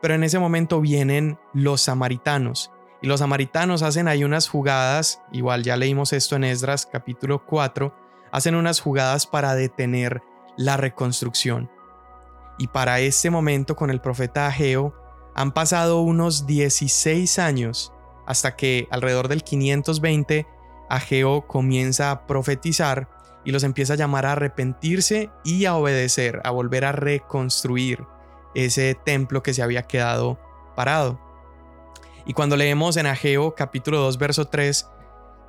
Pero 0.02 0.14
en 0.14 0.24
ese 0.24 0.40
momento 0.40 0.80
vienen 0.80 1.38
los 1.54 1.82
samaritanos 1.82 2.72
y 3.02 3.08
los 3.08 3.20
samaritanos 3.20 3.82
hacen 3.82 4.08
ahí 4.08 4.24
unas 4.24 4.48
jugadas, 4.48 5.22
igual 5.32 5.64
ya 5.64 5.76
leímos 5.76 6.14
esto 6.14 6.36
en 6.36 6.44
Esdras 6.44 6.86
capítulo 6.86 7.46
4, 7.46 7.94
hacen 8.32 8.56
unas 8.56 8.80
jugadas 8.80 9.26
para 9.26 9.56
detener 9.56 10.22
la 10.56 10.78
reconstrucción. 10.78 11.70
Y 12.58 12.68
para 12.68 13.00
este 13.00 13.30
momento 13.30 13.76
con 13.76 13.90
el 13.90 14.02
profeta 14.02 14.48
Ageo 14.48 14.94
han 15.34 15.52
pasado 15.52 16.02
unos 16.02 16.46
16 16.46 17.40
años 17.40 17.92
hasta 18.28 18.56
que 18.56 18.88
alrededor 18.92 19.28
del 19.28 19.44
520 19.44 20.46
Ageo 20.90 21.48
comienza 21.48 22.12
a 22.12 22.28
profetizar 22.28 23.10
y 23.44 23.52
los 23.52 23.64
empieza 23.64 23.94
a 23.94 23.98
llamar 23.98 24.28
a 24.28 24.34
arrepentirse 24.34 25.32
y 25.44 25.66
a 25.66 25.76
obedecer, 25.76 26.42
a 26.44 26.52
volver 26.52 26.86
a 26.86 26.92
reconstruir 26.92 28.06
ese 28.54 28.94
templo 28.94 29.42
que 29.42 29.54
se 29.54 29.64
había 29.64 29.84
quedado 29.84 30.38
parado. 30.76 31.31
Y 32.26 32.34
cuando 32.34 32.56
leemos 32.56 32.98
en 32.98 33.08
Ageo 33.08 33.56
capítulo 33.56 34.00
2 34.00 34.18
verso 34.18 34.46
3, 34.46 34.88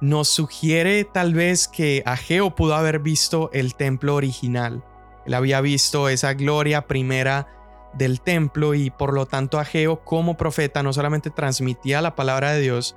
nos 0.00 0.28
sugiere 0.28 1.04
tal 1.04 1.34
vez 1.34 1.68
que 1.68 2.02
Ageo 2.06 2.54
pudo 2.54 2.74
haber 2.74 2.98
visto 2.98 3.50
el 3.52 3.74
templo 3.74 4.14
original. 4.14 4.84
Él 5.26 5.34
había 5.34 5.60
visto 5.60 6.08
esa 6.08 6.34
gloria 6.34 6.86
primera 6.86 7.46
del 7.94 8.20
templo 8.20 8.74
y 8.74 8.90
por 8.90 9.12
lo 9.12 9.26
tanto 9.26 9.58
Ageo 9.58 10.02
como 10.04 10.36
profeta 10.36 10.82
no 10.82 10.92
solamente 10.92 11.30
transmitía 11.30 12.00
la 12.00 12.16
palabra 12.16 12.52
de 12.52 12.60
Dios, 12.60 12.96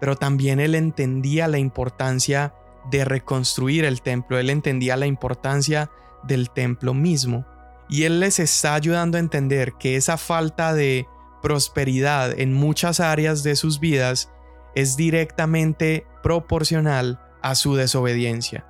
pero 0.00 0.16
también 0.16 0.60
él 0.60 0.74
entendía 0.74 1.48
la 1.48 1.58
importancia 1.58 2.54
de 2.90 3.04
reconstruir 3.04 3.84
el 3.84 4.00
templo, 4.00 4.38
él 4.38 4.48
entendía 4.50 4.96
la 4.96 5.06
importancia 5.06 5.90
del 6.22 6.50
templo 6.50 6.94
mismo. 6.94 7.44
Y 7.88 8.04
él 8.04 8.20
les 8.20 8.38
está 8.38 8.74
ayudando 8.74 9.16
a 9.16 9.20
entender 9.20 9.74
que 9.74 9.96
esa 9.96 10.16
falta 10.16 10.72
de 10.74 11.06
prosperidad 11.42 12.38
en 12.38 12.52
muchas 12.52 13.00
áreas 13.00 13.42
de 13.42 13.56
sus 13.56 13.80
vidas 13.80 14.30
es 14.74 14.96
directamente 14.96 16.06
proporcional 16.22 17.20
a 17.42 17.54
su 17.54 17.74
desobediencia. 17.76 18.66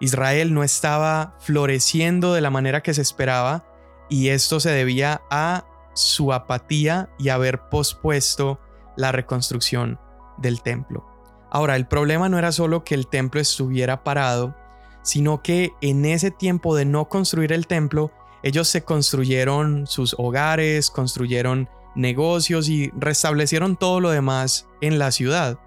Israel 0.00 0.52
no 0.52 0.62
estaba 0.62 1.36
floreciendo 1.38 2.34
de 2.34 2.40
la 2.40 2.50
manera 2.50 2.82
que 2.82 2.94
se 2.94 3.02
esperaba 3.02 3.64
y 4.08 4.28
esto 4.28 4.60
se 4.60 4.70
debía 4.70 5.22
a 5.30 5.64
su 5.94 6.32
apatía 6.32 7.08
y 7.18 7.30
haber 7.30 7.68
pospuesto 7.68 8.60
la 8.96 9.12
reconstrucción 9.12 9.98
del 10.38 10.62
templo. 10.62 11.06
Ahora, 11.50 11.76
el 11.76 11.86
problema 11.86 12.28
no 12.28 12.38
era 12.38 12.52
solo 12.52 12.84
que 12.84 12.94
el 12.94 13.06
templo 13.06 13.40
estuviera 13.40 14.04
parado, 14.04 14.54
sino 15.02 15.42
que 15.42 15.72
en 15.80 16.04
ese 16.04 16.30
tiempo 16.30 16.74
de 16.76 16.84
no 16.84 17.08
construir 17.08 17.52
el 17.52 17.66
templo, 17.66 18.12
ellos 18.42 18.68
se 18.68 18.84
construyeron 18.84 19.86
sus 19.86 20.14
hogares, 20.18 20.90
construyeron 20.90 21.68
negocios 21.96 22.68
y 22.68 22.92
restablecieron 22.96 23.76
todo 23.76 24.00
lo 24.00 24.10
demás 24.10 24.68
en 24.80 24.98
la 24.98 25.10
ciudad. 25.10 25.58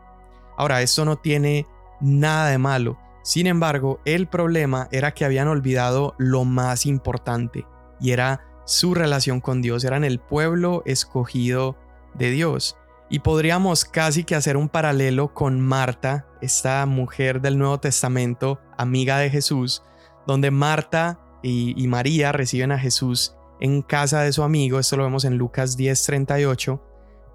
Ahora, 0.57 0.81
esto 0.81 1.03
no 1.03 1.17
tiene 1.17 1.65
nada 1.99 2.49
de 2.49 2.57
malo. 2.57 2.97
Sin 3.23 3.47
embargo, 3.47 3.99
el 4.05 4.27
problema 4.27 4.87
era 4.91 5.13
que 5.13 5.25
habían 5.25 5.47
olvidado 5.47 6.15
lo 6.17 6.45
más 6.45 6.85
importante, 6.85 7.65
y 7.99 8.11
era 8.11 8.45
su 8.65 8.93
relación 8.93 9.41
con 9.41 9.61
Dios, 9.61 9.83
eran 9.83 10.03
el 10.03 10.19
pueblo 10.19 10.83
escogido 10.85 11.77
de 12.13 12.31
Dios. 12.31 12.77
Y 13.09 13.19
podríamos 13.19 13.85
casi 13.85 14.23
que 14.23 14.35
hacer 14.35 14.55
un 14.55 14.69
paralelo 14.69 15.33
con 15.33 15.59
Marta, 15.59 16.27
esta 16.41 16.85
mujer 16.85 17.41
del 17.41 17.57
Nuevo 17.57 17.79
Testamento, 17.79 18.59
amiga 18.77 19.17
de 19.17 19.29
Jesús, 19.29 19.83
donde 20.27 20.51
Marta 20.51 21.19
y, 21.41 21.73
y 21.81 21.87
María 21.87 22.31
reciben 22.31 22.71
a 22.71 22.79
Jesús 22.79 23.35
en 23.59 23.81
casa 23.81 24.21
de 24.21 24.31
su 24.31 24.43
amigo, 24.43 24.79
esto 24.79 24.97
lo 24.97 25.03
vemos 25.03 25.25
en 25.25 25.37
Lucas 25.37 25.77
10:38, 25.77 26.81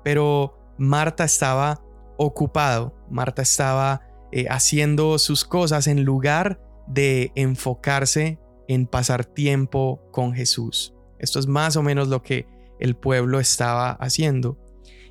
pero 0.03 0.57
Marta 0.79 1.25
estaba 1.25 1.83
ocupado, 2.17 2.95
Marta 3.11 3.43
estaba 3.43 4.03
eh, 4.33 4.47
haciendo 4.49 5.19
sus 5.19 5.45
cosas 5.45 5.87
en 5.87 6.05
lugar 6.05 6.61
de 6.87 7.33
enfocarse 7.35 8.39
en 8.69 8.87
pasar 8.87 9.25
tiempo 9.25 10.01
con 10.11 10.33
Jesús. 10.33 10.95
Esto 11.19 11.39
es 11.39 11.47
más 11.47 11.77
o 11.77 11.83
menos 11.83 12.09
lo 12.09 12.23
que 12.23 12.47
el 12.81 12.97
pueblo 12.97 13.41
estaba 13.41 13.93
haciendo. 13.93 14.59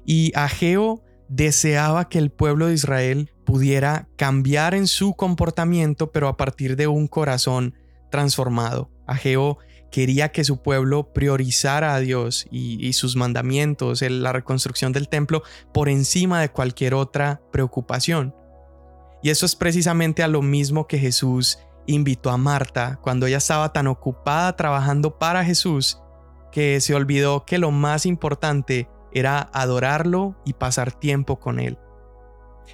Y 0.05 0.31
Ageo 0.35 1.03
deseaba 1.29 2.09
que 2.09 2.19
el 2.19 2.29
pueblo 2.29 2.67
de 2.67 2.73
Israel 2.73 3.31
pudiera 3.45 4.07
cambiar 4.15 4.73
en 4.73 4.87
su 4.87 5.13
comportamiento, 5.13 6.11
pero 6.11 6.27
a 6.27 6.37
partir 6.37 6.75
de 6.75 6.87
un 6.87 7.07
corazón 7.07 7.75
transformado. 8.11 8.91
Ageo 9.07 9.57
quería 9.93 10.31
que 10.31 10.43
su 10.43 10.57
pueblo 10.57 11.13
priorizara 11.13 11.93
a 11.93 11.99
Dios 11.99 12.47
y, 12.49 12.91
sus 12.93 13.15
mandamientos, 13.15 14.01
la 14.01 14.33
reconstrucción 14.33 14.91
del 14.91 15.07
templo, 15.07 15.43
por 15.71 15.87
encima 15.87 16.41
de 16.41 16.49
cualquier 16.49 16.95
otra 16.95 17.41
preocupación. 17.51 18.33
Y 19.21 19.29
eso 19.29 19.45
es 19.45 19.55
precisamente 19.55 20.23
a 20.23 20.27
lo 20.27 20.41
mismo 20.41 20.87
que 20.87 20.97
Jesús 20.97 21.59
invitó 21.85 22.31
a 22.31 22.37
Marta 22.37 22.97
cuando 23.03 23.27
ella 23.27 23.37
estaba 23.37 23.71
tan 23.71 23.85
ocupada 23.85 24.55
trabajando 24.55 25.19
para 25.19 25.45
Jesús 25.45 25.99
que 26.51 26.81
se 26.81 26.95
olvidó 26.95 27.45
que 27.45 27.59
lo 27.59 27.69
más 27.69 28.07
importante 28.07 28.89
era 29.11 29.51
adorarlo 29.53 30.35
y 30.43 30.53
pasar 30.53 30.91
tiempo 30.91 31.39
con 31.39 31.59
él. 31.59 31.77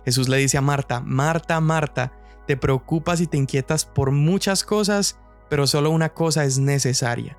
Jesús 0.06 0.30
le 0.30 0.38
dice 0.38 0.58
a 0.58 0.62
Marta, 0.62 1.02
Marta, 1.02 1.60
Marta, 1.60 2.14
te 2.48 2.56
preocupas 2.56 3.20
y 3.20 3.28
te 3.28 3.36
inquietas 3.36 3.84
por 3.84 4.12
muchas 4.12 4.64
cosas, 4.64 5.20
pero 5.50 5.68
solo 5.68 5.90
una 5.90 6.10
cosa 6.10 6.46
es 6.46 6.60
necesaria. 6.60 7.38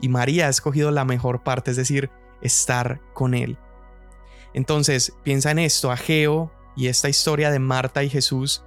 Y 0.00 0.08
María 0.08 0.46
ha 0.46 0.50
escogido 0.50 0.90
la 0.90 1.04
mejor 1.04 1.42
parte, 1.42 1.72
es 1.72 1.76
decir, 1.76 2.10
estar 2.40 3.00
con 3.12 3.34
Él. 3.34 3.58
Entonces, 4.54 5.12
piensa 5.22 5.50
en 5.50 5.58
esto, 5.58 5.90
Ageo 5.90 6.50
y 6.76 6.88
esta 6.88 7.08
historia 7.08 7.50
de 7.50 7.58
Marta 7.58 8.02
y 8.02 8.10
Jesús 8.10 8.64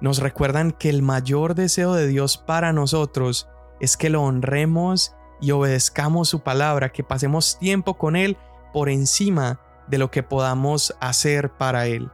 nos 0.00 0.18
recuerdan 0.18 0.72
que 0.72 0.90
el 0.90 1.02
mayor 1.02 1.54
deseo 1.54 1.94
de 1.94 2.06
Dios 2.06 2.36
para 2.36 2.72
nosotros 2.72 3.48
es 3.80 3.96
que 3.96 4.10
lo 4.10 4.22
honremos 4.22 5.14
y 5.40 5.50
obedezcamos 5.52 6.28
su 6.28 6.40
palabra, 6.40 6.92
que 6.92 7.04
pasemos 7.04 7.58
tiempo 7.58 7.94
con 7.94 8.16
Él 8.16 8.36
por 8.72 8.88
encima 8.88 9.60
de 9.88 9.98
lo 9.98 10.10
que 10.10 10.22
podamos 10.22 10.94
hacer 11.00 11.50
para 11.50 11.86
Él. 11.86 12.10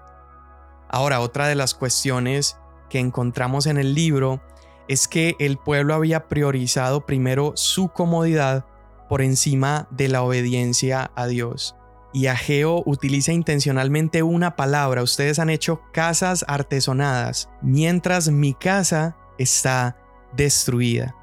Ahora, 0.89 1.21
otra 1.21 1.47
de 1.49 1.55
las 1.55 1.75
cuestiones 1.75 2.57
que 2.89 2.99
encontramos 2.99 3.67
en 3.67 3.79
el 3.79 3.95
libro 3.95 4.41
es 4.91 5.07
que 5.07 5.37
el 5.39 5.57
pueblo 5.57 5.95
había 5.95 6.27
priorizado 6.27 7.07
primero 7.07 7.53
su 7.55 7.91
comodidad 7.91 8.67
por 9.09 9.23
encima 9.23 9.87
de 9.93 10.09
la 10.09 10.23
obediencia 10.25 11.13
a 11.15 11.29
Dios. 11.29 11.77
Y 12.13 12.27
Ageo 12.27 12.83
utiliza 12.87 13.33
intencionalmente 13.33 14.25
una 14.25 14.57
palabra, 14.57 15.05
ustedes 15.05 15.39
han 15.39 15.49
hecho 15.49 15.81
casas 15.93 16.45
artesonadas, 16.49 17.49
mientras 17.63 18.31
mi 18.31 18.53
casa 18.53 19.17
está 19.39 19.97
destruida. 20.37 21.15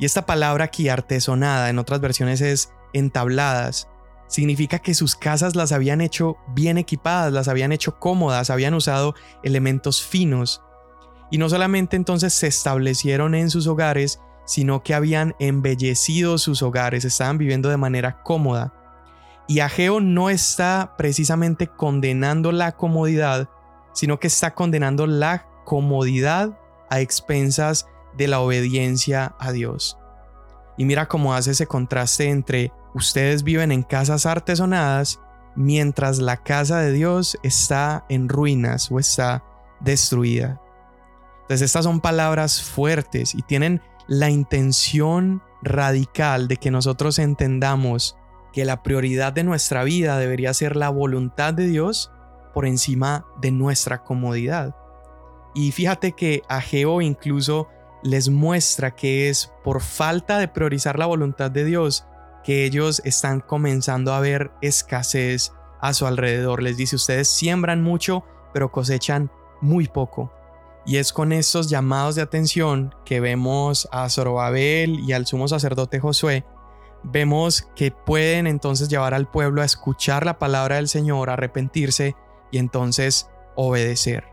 Y 0.00 0.06
esta 0.06 0.26
palabra 0.26 0.64
aquí, 0.64 0.88
artesonada, 0.88 1.70
en 1.70 1.78
otras 1.78 2.00
versiones 2.00 2.40
es 2.40 2.72
entabladas, 2.92 3.86
significa 4.26 4.80
que 4.80 4.92
sus 4.92 5.14
casas 5.14 5.54
las 5.54 5.70
habían 5.70 6.00
hecho 6.00 6.36
bien 6.48 6.78
equipadas, 6.78 7.32
las 7.32 7.46
habían 7.46 7.70
hecho 7.70 8.00
cómodas, 8.00 8.50
habían 8.50 8.74
usado 8.74 9.14
elementos 9.44 10.02
finos, 10.02 10.64
y 11.30 11.38
no 11.38 11.48
solamente 11.48 11.96
entonces 11.96 12.32
se 12.32 12.46
establecieron 12.46 13.34
en 13.34 13.50
sus 13.50 13.66
hogares, 13.66 14.20
sino 14.44 14.82
que 14.82 14.94
habían 14.94 15.34
embellecido 15.38 16.38
sus 16.38 16.62
hogares, 16.62 17.04
estaban 17.04 17.38
viviendo 17.38 17.68
de 17.68 17.76
manera 17.76 18.22
cómoda. 18.22 18.72
Y 19.46 19.60
Ageo 19.60 20.00
no 20.00 20.30
está 20.30 20.94
precisamente 20.96 21.66
condenando 21.66 22.52
la 22.52 22.72
comodidad, 22.72 23.48
sino 23.92 24.18
que 24.18 24.26
está 24.26 24.54
condenando 24.54 25.06
la 25.06 25.46
comodidad 25.64 26.58
a 26.90 27.00
expensas 27.00 27.86
de 28.16 28.28
la 28.28 28.40
obediencia 28.40 29.34
a 29.38 29.52
Dios. 29.52 29.98
Y 30.76 30.84
mira 30.84 31.08
cómo 31.08 31.34
hace 31.34 31.52
ese 31.52 31.66
contraste 31.66 32.28
entre 32.28 32.72
ustedes 32.94 33.42
viven 33.42 33.72
en 33.72 33.82
casas 33.82 34.26
artesonadas 34.26 35.20
mientras 35.56 36.18
la 36.18 36.36
casa 36.36 36.80
de 36.80 36.92
Dios 36.92 37.38
está 37.42 38.04
en 38.08 38.28
ruinas 38.28 38.90
o 38.90 38.98
está 38.98 39.44
destruida. 39.80 40.60
Entonces 41.44 41.62
estas 41.62 41.84
son 41.84 42.00
palabras 42.00 42.62
fuertes 42.62 43.34
y 43.34 43.42
tienen 43.42 43.82
la 44.06 44.30
intención 44.30 45.42
radical 45.62 46.48
de 46.48 46.56
que 46.56 46.70
nosotros 46.70 47.18
entendamos 47.18 48.16
que 48.52 48.64
la 48.64 48.82
prioridad 48.82 49.32
de 49.32 49.44
nuestra 49.44 49.84
vida 49.84 50.18
debería 50.18 50.54
ser 50.54 50.76
la 50.76 50.88
voluntad 50.88 51.52
de 51.52 51.66
Dios 51.66 52.10
por 52.54 52.66
encima 52.66 53.26
de 53.40 53.50
nuestra 53.50 54.04
comodidad. 54.04 54.74
Y 55.54 55.72
fíjate 55.72 56.12
que 56.12 56.42
Ageo 56.48 57.02
incluso 57.02 57.68
les 58.02 58.28
muestra 58.28 58.94
que 58.94 59.28
es 59.28 59.52
por 59.62 59.82
falta 59.82 60.38
de 60.38 60.48
priorizar 60.48 60.98
la 60.98 61.06
voluntad 61.06 61.50
de 61.50 61.64
Dios 61.64 62.06
que 62.42 62.64
ellos 62.64 63.02
están 63.04 63.40
comenzando 63.40 64.12
a 64.12 64.20
ver 64.20 64.50
escasez 64.62 65.52
a 65.80 65.92
su 65.92 66.06
alrededor. 66.06 66.62
Les 66.62 66.76
dice, 66.76 66.96
ustedes 66.96 67.28
siembran 67.28 67.82
mucho, 67.82 68.24
pero 68.52 68.70
cosechan 68.70 69.30
muy 69.60 69.88
poco. 69.88 70.32
Y 70.86 70.98
es 70.98 71.12
con 71.12 71.32
estos 71.32 71.70
llamados 71.70 72.14
de 72.14 72.22
atención 72.22 72.94
que 73.04 73.20
vemos 73.20 73.88
a 73.90 74.08
Zorobabel 74.08 75.00
y 75.00 75.12
al 75.12 75.26
sumo 75.26 75.48
sacerdote 75.48 75.98
Josué, 75.98 76.44
vemos 77.02 77.68
que 77.74 77.90
pueden 77.90 78.46
entonces 78.46 78.88
llevar 78.88 79.14
al 79.14 79.30
pueblo 79.30 79.62
a 79.62 79.64
escuchar 79.64 80.26
la 80.26 80.38
palabra 80.38 80.76
del 80.76 80.88
Señor, 80.88 81.30
arrepentirse 81.30 82.16
y 82.50 82.58
entonces 82.58 83.30
obedecer. 83.56 84.24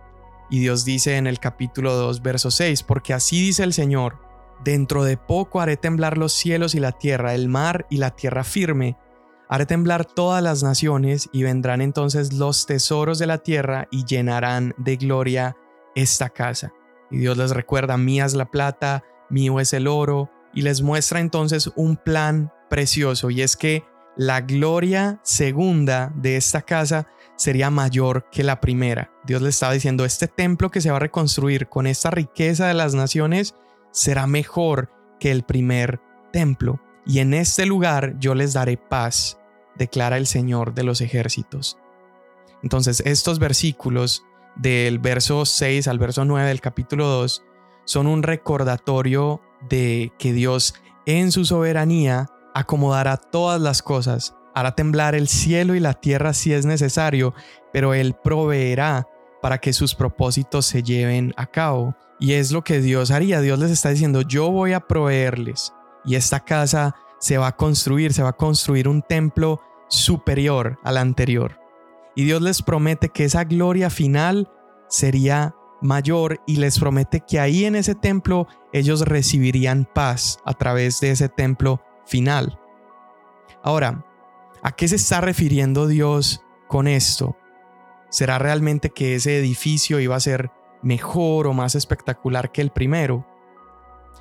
Y 0.50 0.60
Dios 0.60 0.84
dice 0.84 1.15
en 1.15 1.27
el 1.27 1.39
capítulo 1.39 1.93
2, 1.93 2.22
verso 2.22 2.51
6, 2.51 2.84
porque 2.84 3.13
así 3.13 3.41
dice 3.41 3.63
el 3.63 3.74
Señor, 3.74 4.20
dentro 4.63 5.05
de 5.05 5.15
poco 5.15 5.62
haré 5.62 5.77
temblar 5.77 6.17
los 6.17 6.34
cielos 6.34 6.75
y 6.75 6.81
la 6.81 6.91
tierra, 6.91 7.34
el 7.34 7.48
mar 7.48 7.88
y 7.89 7.98
la 7.98 8.12
tierra 8.12 8.43
firme, 8.43 8.98
haré 9.48 9.65
temblar 9.65 10.05
todas 10.05 10.43
las 10.43 10.63
naciones 10.63 11.29
y 11.31 11.43
vendrán 11.43 11.81
entonces 11.81 12.34
los 12.34 12.65
tesoros 12.65 13.20
de 13.20 13.27
la 13.27 13.38
tierra 13.38 13.88
y 13.91 14.05
llenarán 14.05 14.74
de 14.77 14.98
gloria 14.98 15.55
esta 15.95 16.29
casa. 16.29 16.74
Y 17.10 17.17
Dios 17.17 17.38
les 17.38 17.51
recuerda, 17.51 17.98
mía 17.98 18.25
es 18.25 18.33
la 18.33 18.45
plata, 18.45 19.03
mío 19.29 19.60
es 19.60 19.74
el 19.74 19.88
oro, 19.88 20.29
y 20.53 20.62
les 20.62 20.81
muestra 20.81 21.19
entonces 21.19 21.71
un 21.75 21.98
plan 21.98 22.51
precioso, 22.69 23.29
y 23.29 23.41
es 23.41 23.55
que 23.55 23.83
la 24.17 24.41
gloria 24.41 25.19
segunda 25.24 26.12
de 26.15 26.36
esta 26.36 26.62
casa 26.62 27.07
sería 27.38 27.69
mayor 27.69 28.29
que 28.31 28.43
la 28.43 28.60
primera. 28.60 29.12
Dios 29.25 29.41
le 29.41 29.50
estaba 29.50 29.74
diciendo, 29.74 30.05
este 30.05 30.27
templo 30.27 30.69
que 30.69 30.81
se 30.81 30.91
va 30.91 30.98
a 30.98 31.00
reconstruir 31.00 31.67
con 31.67 31.88
esta 31.88 32.12
riqueza 32.12 32.67
de 32.67 32.74
las 32.74 32.93
naciones 32.93 33.55
será 33.91 34.27
mejor 34.27 34.89
que 35.19 35.31
el 35.31 35.43
primer 35.43 36.00
templo, 36.31 36.81
y 37.05 37.19
en 37.19 37.33
este 37.33 37.65
lugar 37.65 38.15
yo 38.19 38.36
les 38.36 38.53
daré 38.53 38.77
paz, 38.77 39.39
declara 39.75 40.17
el 40.17 40.27
Señor 40.27 40.74
de 40.74 40.83
los 40.83 41.01
ejércitos. 41.01 41.77
Entonces, 42.63 43.01
estos 43.05 43.39
versículos 43.39 44.24
del 44.55 45.00
verso 45.00 45.46
6 45.46 45.88
al 45.88 46.00
verso 46.00 46.25
9 46.25 46.48
del 46.48 46.62
capítulo 46.62 47.08
2 47.08 47.43
son 47.86 48.08
un 48.08 48.24
recordatorio 48.24 49.41
de 49.70 50.12
que 50.17 50.34
Dios 50.34 50.75
en 51.05 51.31
su 51.31 51.46
soberanía 51.46 52.27
acomodará 52.53 53.17
todas 53.17 53.60
las 53.60 53.81
cosas, 53.81 54.36
hará 54.53 54.75
temblar 54.75 55.15
el 55.15 55.27
cielo 55.27 55.75
y 55.75 55.79
la 55.79 55.93
tierra 55.93 56.34
si 56.34 56.53
es 56.53 56.65
necesario, 56.65 57.34
pero 57.74 57.93
Él 57.93 58.15
proveerá 58.24 59.08
para 59.41 59.58
que 59.58 59.74
sus 59.74 59.96
propósitos 59.96 60.65
se 60.65 60.84
lleven 60.84 61.34
a 61.38 61.48
cabo. 61.48 61.96
Y 62.20 62.34
es 62.34 62.51
lo 62.51 62.63
que 62.63 62.79
Dios 62.79 63.10
haría. 63.10 63.41
Dios 63.41 63.58
les 63.58 63.72
está 63.72 63.89
diciendo, 63.89 64.22
yo 64.22 64.51
voy 64.51 64.74
a 64.74 64.81
proveerles. 64.81 65.74
Y 66.05 66.15
esta 66.15 66.39
casa 66.41 66.96
se 67.20 67.38
va 67.38 67.48
a 67.48 67.55
construir, 67.55 68.13
se 68.13 68.22
va 68.22 68.29
a 68.29 68.38
construir 68.38 68.88
un 68.88 69.01
templo 69.01 69.60
superior 69.89 70.79
al 70.84 70.98
anterior. 70.98 71.61
Y 72.15 72.25
Dios 72.25 72.41
les 72.41 72.62
promete 72.62 73.10
que 73.10 73.25
esa 73.25 73.44
gloria 73.44 73.89
final 73.89 74.50
sería 74.88 75.56
mayor 75.82 76.41
y 76.46 76.58
les 76.58 76.80
promete 76.80 77.22
que 77.22 77.39
ahí 77.39 77.65
en 77.65 77.75
ese 77.75 77.96
templo 77.96 78.48
ellos 78.74 79.01
recibirían 79.01 79.88
paz 79.91 80.39
a 80.46 80.53
través 80.53 81.00
de 81.00 81.12
ese 81.12 81.30
templo 81.30 81.82
final. 82.06 82.60
Ahora, 83.63 84.06
¿a 84.62 84.72
qué 84.74 84.88
se 84.88 84.96
está 84.96 85.22
refiriendo 85.22 85.88
Dios 85.88 86.44
con 86.68 86.88
esto? 86.88 87.38
¿Será 88.10 88.39
realmente 88.39 88.89
que 88.89 89.15
ese 89.15 89.38
edificio 89.38 90.00
iba 90.00 90.15
a 90.15 90.20
ser 90.20 90.51
mejor 90.82 91.48
o 91.48 91.53
más 91.53 91.75
espectacular 91.75 92.51
que 92.51 92.62
el 92.62 92.72
primero? 92.72 93.25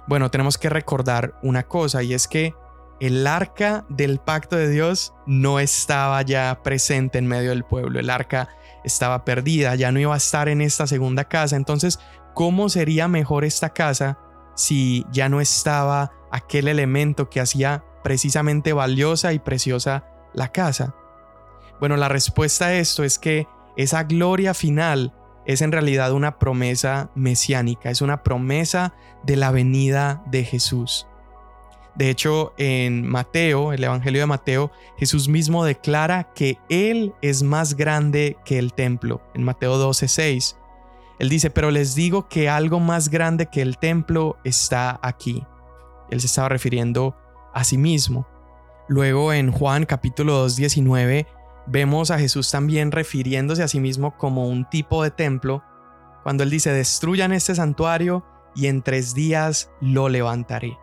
Bueno, 0.06 0.30
tenemos 0.30 0.58
que 0.58 0.68
recordar 0.68 1.38
una 1.42 1.64
cosa 1.64 2.02
y 2.02 2.14
es 2.14 2.28
que 2.28 2.54
el 3.00 3.26
arca 3.26 3.86
del 3.88 4.18
pacto 4.18 4.56
de 4.56 4.68
Dios 4.68 5.14
no 5.26 5.58
estaba 5.58 6.20
ya 6.22 6.60
presente 6.62 7.18
en 7.18 7.26
medio 7.26 7.50
del 7.50 7.64
pueblo. 7.64 7.98
El 7.98 8.10
arca 8.10 8.50
estaba 8.84 9.24
perdida, 9.24 9.74
ya 9.74 9.90
no 9.90 9.98
iba 9.98 10.14
a 10.14 10.18
estar 10.18 10.48
en 10.48 10.60
esta 10.60 10.86
segunda 10.86 11.24
casa. 11.24 11.56
Entonces, 11.56 11.98
¿cómo 12.34 12.68
sería 12.68 13.08
mejor 13.08 13.44
esta 13.44 13.70
casa 13.70 14.18
si 14.54 15.06
ya 15.10 15.28
no 15.30 15.40
estaba 15.40 16.12
aquel 16.30 16.68
elemento 16.68 17.30
que 17.30 17.40
hacía 17.40 17.84
precisamente 18.04 18.74
valiosa 18.74 19.32
y 19.32 19.38
preciosa 19.38 20.04
la 20.34 20.52
casa? 20.52 20.94
Bueno, 21.80 21.96
la 21.96 22.10
respuesta 22.10 22.66
a 22.66 22.74
esto 22.74 23.02
es 23.02 23.18
que 23.18 23.46
esa 23.78 24.04
gloria 24.04 24.52
final 24.52 25.14
es 25.46 25.62
en 25.62 25.72
realidad 25.72 26.12
una 26.12 26.38
promesa 26.38 27.10
mesiánica, 27.14 27.90
es 27.90 28.02
una 28.02 28.22
promesa 28.22 28.92
de 29.24 29.36
la 29.36 29.50
venida 29.50 30.22
de 30.26 30.44
Jesús. 30.44 31.06
De 31.94 32.08
hecho, 32.10 32.54
en 32.56 33.06
Mateo, 33.06 33.72
el 33.72 33.84
Evangelio 33.84 34.20
de 34.20 34.26
Mateo, 34.26 34.70
Jesús 34.96 35.28
mismo 35.28 35.64
declara 35.64 36.32
que 36.34 36.58
Él 36.68 37.14
es 37.20 37.42
más 37.42 37.76
grande 37.76 38.36
que 38.44 38.58
el 38.58 38.72
templo, 38.72 39.20
en 39.34 39.42
Mateo 39.42 39.76
12:6. 39.76 40.56
Él 41.18 41.28
dice, 41.28 41.50
pero 41.50 41.70
les 41.70 41.94
digo 41.94 42.28
que 42.28 42.48
algo 42.48 42.80
más 42.80 43.10
grande 43.10 43.46
que 43.46 43.60
el 43.60 43.76
templo 43.76 44.38
está 44.44 44.98
aquí. 45.02 45.44
Él 46.10 46.20
se 46.20 46.26
estaba 46.26 46.48
refiriendo 46.48 47.14
a 47.52 47.64
sí 47.64 47.76
mismo. 47.76 48.26
Luego 48.88 49.32
en 49.32 49.52
Juan 49.52 49.84
capítulo 49.84 50.46
2:19 50.46 51.26
vemos 51.66 52.10
a 52.10 52.18
Jesús 52.18 52.50
también 52.50 52.90
refiriéndose 52.90 53.62
a 53.62 53.68
sí 53.68 53.80
mismo 53.80 54.16
como 54.16 54.48
un 54.48 54.68
tipo 54.68 55.02
de 55.02 55.10
templo, 55.10 55.62
cuando 56.22 56.42
él 56.42 56.50
dice, 56.50 56.72
destruyan 56.72 57.32
este 57.32 57.54
santuario 57.54 58.24
y 58.54 58.66
en 58.66 58.82
tres 58.82 59.14
días 59.14 59.70
lo 59.80 60.08
levantaré. 60.08 60.76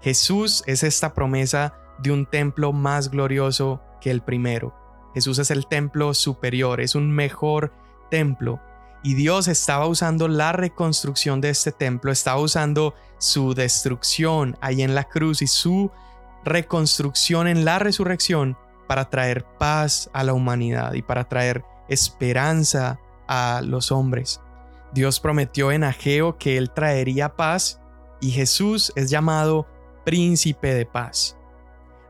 Jesús 0.00 0.62
es 0.66 0.82
esta 0.82 1.14
promesa 1.14 1.74
de 1.98 2.12
un 2.12 2.26
templo 2.26 2.72
más 2.72 3.10
glorioso 3.10 3.82
que 4.00 4.10
el 4.10 4.22
primero. 4.22 4.74
Jesús 5.14 5.38
es 5.38 5.50
el 5.50 5.66
templo 5.66 6.14
superior, 6.14 6.80
es 6.80 6.94
un 6.94 7.10
mejor 7.10 7.72
templo. 8.10 8.60
Y 9.02 9.14
Dios 9.14 9.48
estaba 9.48 9.86
usando 9.86 10.28
la 10.28 10.52
reconstrucción 10.52 11.40
de 11.40 11.50
este 11.50 11.72
templo, 11.72 12.12
estaba 12.12 12.40
usando 12.40 12.94
su 13.18 13.54
destrucción 13.54 14.56
ahí 14.60 14.82
en 14.82 14.94
la 14.94 15.04
cruz 15.04 15.42
y 15.42 15.46
su 15.46 15.90
reconstrucción 16.44 17.48
en 17.48 17.64
la 17.64 17.78
resurrección 17.78 18.56
para 18.86 19.10
traer 19.10 19.44
paz 19.58 20.10
a 20.12 20.24
la 20.24 20.32
humanidad 20.32 20.94
y 20.94 21.02
para 21.02 21.28
traer 21.28 21.64
esperanza 21.88 22.98
a 23.26 23.60
los 23.64 23.92
hombres. 23.92 24.40
Dios 24.92 25.20
prometió 25.20 25.70
en 25.70 25.84
Ageo 25.84 26.38
que 26.38 26.56
Él 26.56 26.70
traería 26.70 27.36
paz 27.36 27.80
y 28.20 28.30
Jesús 28.30 28.92
es 28.96 29.10
llamado 29.10 29.66
príncipe 30.08 30.72
de 30.72 30.86
paz. 30.86 31.36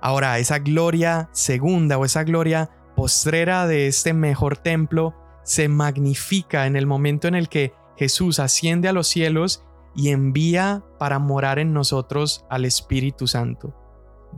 Ahora, 0.00 0.38
esa 0.38 0.60
gloria 0.60 1.28
segunda 1.32 1.98
o 1.98 2.04
esa 2.04 2.22
gloria 2.22 2.70
postrera 2.94 3.66
de 3.66 3.88
este 3.88 4.12
mejor 4.12 4.56
templo 4.56 5.16
se 5.42 5.68
magnifica 5.68 6.68
en 6.68 6.76
el 6.76 6.86
momento 6.86 7.26
en 7.26 7.34
el 7.34 7.48
que 7.48 7.72
Jesús 7.96 8.38
asciende 8.38 8.86
a 8.86 8.92
los 8.92 9.08
cielos 9.08 9.64
y 9.96 10.10
envía 10.10 10.84
para 11.00 11.18
morar 11.18 11.58
en 11.58 11.72
nosotros 11.72 12.46
al 12.48 12.66
Espíritu 12.66 13.26
Santo. 13.26 13.74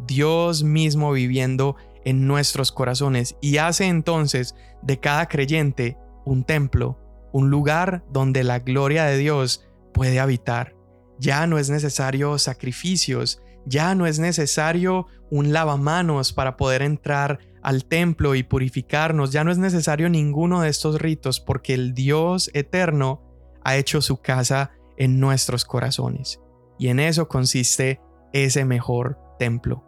Dios 0.07 0.65
mismo 0.65 1.13
viviendo 1.13 1.77
en 2.07 2.27
nuestros 2.27 2.73
corazones 2.73 3.37
y 3.43 3.59
hace 3.59 3.89
entonces 3.89 4.55
de 4.81 5.01
cada 5.01 5.29
creyente 5.29 5.99
un 6.25 6.45
templo, 6.45 6.99
un 7.31 7.51
lugar 7.51 8.07
donde 8.11 8.43
la 8.43 8.61
gloria 8.61 9.05
de 9.05 9.19
Dios 9.19 9.67
puede 9.93 10.19
habitar. 10.19 10.75
Ya 11.19 11.47
no 11.47 11.59
es 11.59 11.69
necesario 11.69 12.39
sacrificios, 12.39 13.43
ya 13.67 13.95
no 13.95 14.07
es 14.07 14.19
necesario 14.19 15.07
un 15.31 15.53
lavamanos 15.53 16.33
para 16.33 16.57
poder 16.57 16.83
entrar 16.83 17.39
al 17.63 17.85
templo 17.85 18.35
y 18.35 18.43
purificarnos, 18.43 19.33
ya 19.33 19.45
no 19.45 19.51
es 19.51 19.59
necesario 19.59 20.09
ninguno 20.09 20.63
de 20.63 20.69
estos 20.69 21.01
ritos 21.01 21.41
porque 21.41 21.75
el 21.75 21.95
Dios 21.95 22.51
eterno 22.55 23.23
ha 23.63 23.77
hecho 23.77 24.01
su 24.01 24.21
casa 24.21 24.73
en 24.97 25.21
nuestros 25.21 25.65
corazones. 25.65 26.41
Y 26.79 26.89
en 26.89 27.01
eso 27.01 27.29
consiste 27.29 28.01
ese 28.33 28.65
mejor 28.65 29.19
templo. 29.39 29.85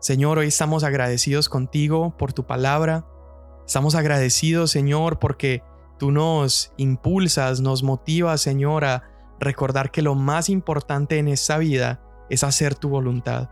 Señor, 0.00 0.38
hoy 0.38 0.46
estamos 0.46 0.84
agradecidos 0.84 1.48
contigo 1.48 2.16
por 2.16 2.32
tu 2.32 2.46
palabra. 2.46 3.06
Estamos 3.66 3.94
agradecidos, 3.94 4.70
Señor, 4.70 5.18
porque 5.18 5.62
tú 5.98 6.10
nos 6.10 6.72
impulsas, 6.76 7.60
nos 7.60 7.82
motivas, 7.82 8.40
Señor, 8.40 8.84
a 8.84 9.10
recordar 9.40 9.90
que 9.90 10.02
lo 10.02 10.14
más 10.14 10.48
importante 10.48 11.18
en 11.18 11.28
esta 11.28 11.58
vida 11.58 12.00
es 12.30 12.44
hacer 12.44 12.74
tu 12.74 12.88
voluntad. 12.88 13.48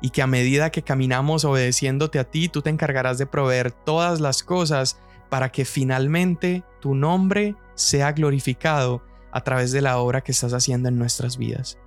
Y 0.00 0.10
que 0.10 0.22
a 0.22 0.26
medida 0.26 0.70
que 0.70 0.82
caminamos 0.82 1.44
obedeciéndote 1.44 2.18
a 2.18 2.24
ti, 2.24 2.48
tú 2.48 2.62
te 2.62 2.70
encargarás 2.70 3.18
de 3.18 3.26
proveer 3.26 3.72
todas 3.72 4.20
las 4.20 4.42
cosas 4.42 4.98
para 5.30 5.50
que 5.50 5.64
finalmente 5.64 6.62
tu 6.80 6.94
nombre 6.94 7.56
sea 7.74 8.12
glorificado 8.12 9.02
a 9.32 9.42
través 9.42 9.72
de 9.72 9.80
la 9.80 9.98
obra 9.98 10.20
que 10.20 10.32
estás 10.32 10.52
haciendo 10.52 10.88
en 10.88 10.98
nuestras 10.98 11.38
vidas. 11.38 11.78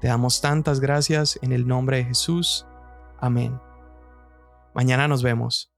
Te 0.00 0.08
damos 0.08 0.40
tantas 0.40 0.80
gracias 0.80 1.38
en 1.42 1.52
el 1.52 1.66
nombre 1.66 1.98
de 1.98 2.04
Jesús. 2.04 2.66
Amén. 3.20 3.60
Mañana 4.74 5.06
nos 5.06 5.22
vemos. 5.22 5.73